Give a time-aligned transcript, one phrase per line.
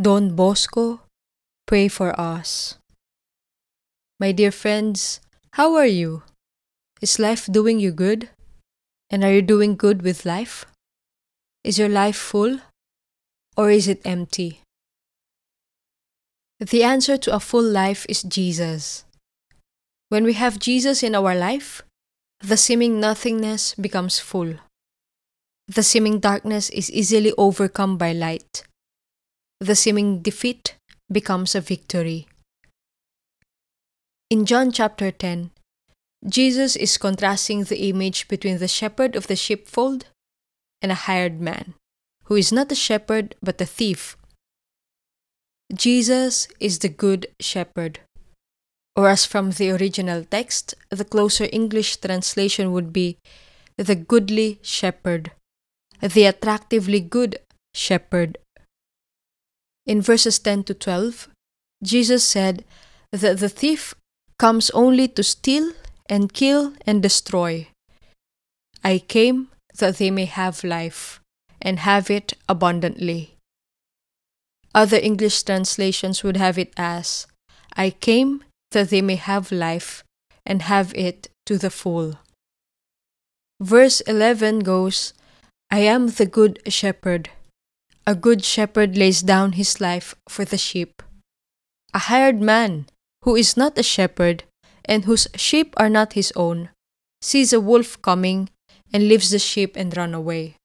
[0.00, 1.02] Don Bosco,
[1.68, 2.78] pray for us.
[4.18, 5.20] My dear friends,
[5.52, 6.24] how are you?
[7.00, 8.30] Is life doing you good?
[9.08, 10.66] And are you doing good with life?
[11.62, 12.58] Is your life full
[13.56, 14.62] or is it empty?
[16.58, 19.04] The answer to a full life is Jesus.
[20.08, 21.82] When we have Jesus in our life,
[22.40, 24.54] the seeming nothingness becomes full.
[25.68, 28.64] The seeming darkness is easily overcome by light.
[29.64, 30.76] The seeming defeat
[31.10, 32.28] becomes a victory.
[34.28, 35.52] In John chapter 10,
[36.28, 40.04] Jesus is contrasting the image between the shepherd of the sheepfold
[40.82, 41.72] and a hired man,
[42.24, 44.18] who is not a shepherd but a thief.
[45.72, 48.00] Jesus is the good shepherd.
[48.94, 53.16] Or, as from the original text, the closer English translation would be
[53.78, 55.32] the goodly shepherd,
[56.02, 57.38] the attractively good
[57.72, 58.36] shepherd.
[59.86, 61.28] In verses 10 to 12,
[61.82, 62.64] Jesus said
[63.12, 63.94] that the thief
[64.38, 65.72] comes only to steal
[66.08, 67.68] and kill and destroy.
[68.82, 71.20] I came that they may have life
[71.60, 73.36] and have it abundantly.
[74.74, 77.26] Other English translations would have it as
[77.76, 78.42] I came
[78.72, 80.02] that they may have life
[80.44, 82.18] and have it to the full.
[83.60, 85.14] Verse 11 goes,
[85.70, 87.30] I am the good shepherd.
[88.06, 91.02] A good shepherd lays down his life for the sheep.
[91.94, 92.86] A hired man,
[93.22, 94.44] who is not a shepherd,
[94.84, 96.68] and whose sheep are not his own,
[97.22, 98.50] sees a wolf coming
[98.92, 100.56] and leaves the sheep and run away.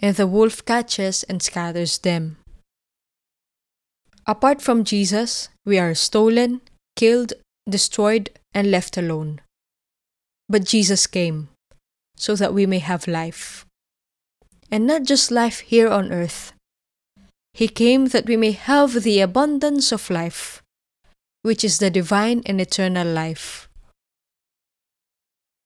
[0.00, 2.36] And the wolf catches and scatters them.
[4.26, 6.60] Apart from Jesus, we are stolen,
[6.94, 7.32] killed,
[7.66, 9.40] destroyed, and left alone.
[10.48, 11.48] But Jesus came
[12.16, 13.64] so that we may have life.
[14.70, 16.52] And not just life here on earth.
[17.56, 20.62] He came that we may have the abundance of life,
[21.40, 23.70] which is the divine and eternal life.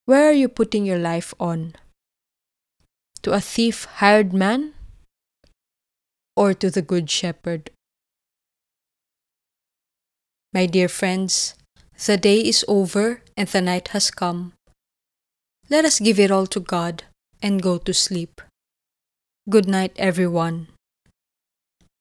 [0.06, 1.74] Where are you putting your life on?
[3.22, 4.74] To a thief hired man?
[6.36, 7.72] Or to the Good Shepherd?
[10.54, 11.58] My dear friends,
[12.06, 14.52] the day is over and the night has come.
[15.68, 17.02] Let us give it all to God
[17.42, 18.40] and go to sleep.
[19.48, 20.68] Good night, everyone.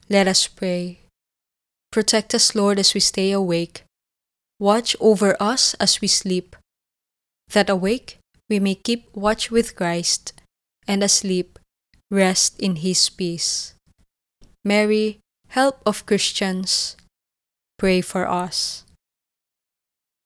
[0.09, 1.02] Let us pray.
[1.92, 3.84] Protect us, Lord, as we stay awake.
[4.59, 6.56] Watch over us as we sleep,
[7.53, 8.18] that awake
[8.50, 10.34] we may keep watch with Christ,
[10.88, 11.59] and asleep
[12.09, 13.75] rest in His peace.
[14.66, 16.97] Mary, help of Christians,
[17.78, 18.84] pray for us.